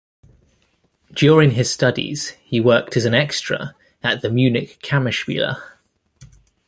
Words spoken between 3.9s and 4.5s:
at the